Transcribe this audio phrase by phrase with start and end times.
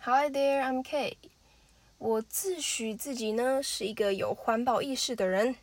[0.00, 1.16] Hi there, I'm Kay。
[1.98, 5.56] 我自诩自己呢是一个有环保意识的人，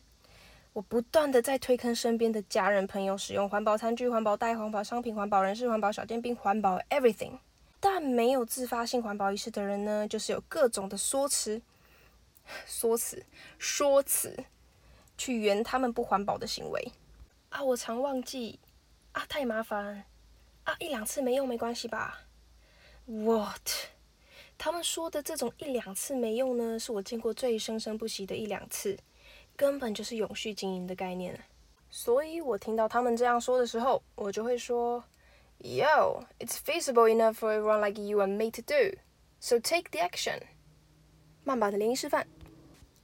[0.74, 7.38] 我不断的在推坑身边的家人朋友使用环保餐具、环保袋、环保商品、环保人士、环保小店，并、环保 everything。
[7.80, 11.62] 但没有自发性环保意识的人呢，就是有各种的说辞、
[12.66, 13.24] 说辞、
[13.58, 14.44] 说辞，
[15.16, 16.92] 去圆他们不环保的行为。
[17.48, 18.60] 啊，我常忘记，
[19.12, 20.04] 啊，太麻烦，
[20.64, 22.20] 啊，一两次没用没关系吧
[23.06, 23.95] ？What？
[24.65, 28.97] 他们说的这种一两次没用呢，是我见过最生生不息的一两次，
[29.55, 31.39] 根本就是永续经营的概念。
[31.89, 35.03] 所以我听到他们这样说的时候，我就会说。
[35.63, 38.97] Yo, it's feasible enough for everyone like you and me to do.
[39.39, 40.41] So take the action.
[41.43, 42.25] 慢版的连音示范。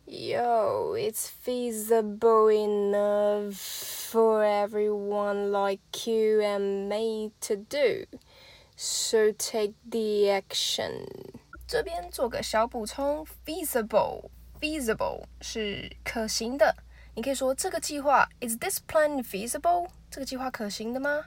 [0.07, 8.07] Yo, it's feasible enough for everyone like you and me to do.
[8.75, 11.05] So take the action.
[11.72, 14.28] 这边做个小补充，feasible
[14.60, 16.76] feasible 是可行的。
[17.14, 19.88] 你可以说这个计划 is this plan feasible？
[20.10, 21.24] 这个计划可行的吗？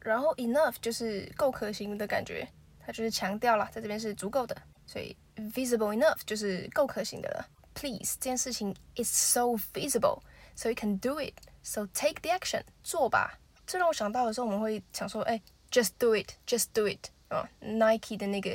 [0.00, 2.46] 然后 enough 就是够可行的感觉，
[2.84, 5.16] 它就是强调了，在这边是足够的，所以
[5.54, 7.48] visible enough 就是够可行的了。
[7.72, 13.38] Please，这件事情 is so feasible，so you can do it，so take the action，做吧。
[13.66, 18.50] 这让我想到的时候，我们会想说，哎，just do it，just do it，啊，Nike 的那个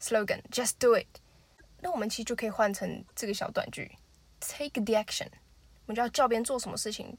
[0.00, 1.06] slogan，just do it。
[1.80, 3.90] 那我们其实就可以换成这个小短句
[4.40, 5.28] ，take the action，
[5.86, 7.16] 我们就要叫别人做什么事情，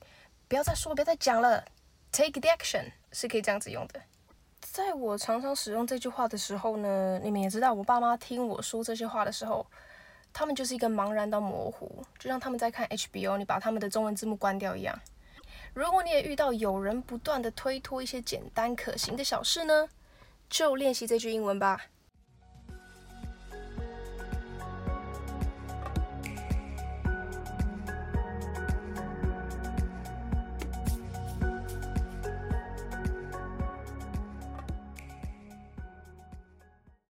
[0.48, 1.64] 不要再说，不要再讲了。
[2.12, 4.02] Take the action 是可以这样子用的。
[4.62, 9.66] 在我常常使用这句话的时候呢，你们也知道，我爸妈听我说这些话的时候，
[10.32, 14.98] 他们就是一个茫然到模糊，就像他们在看 HBO，你把他们的中文字幕关掉一样。
[15.74, 19.90] 如果你也遇到有人不断的推脱一些简单可行的小事呢，
[20.50, 21.86] 就练习这句英文吧。